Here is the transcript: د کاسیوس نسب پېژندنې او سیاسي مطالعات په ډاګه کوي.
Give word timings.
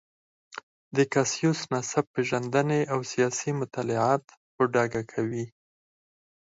د 0.95 0.97
کاسیوس 1.13 1.59
نسب 1.73 2.05
پېژندنې 2.15 2.81
او 2.93 2.99
سیاسي 3.11 3.51
مطالعات 3.61 4.23
په 4.55 4.61
ډاګه 4.73 5.03
کوي. 5.11 5.45